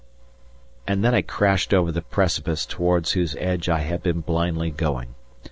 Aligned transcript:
And 0.87 1.03
then 1.05 1.13
I 1.13 1.21
crashed 1.21 1.75
over 1.75 1.91
the 1.91 2.01
precipice 2.01 2.65
towards 2.65 3.11
whose 3.11 3.35
edge 3.35 3.69
I 3.69 3.81
had 3.81 4.01
been 4.01 4.21
blindly 4.21 4.71
going. 4.71 5.13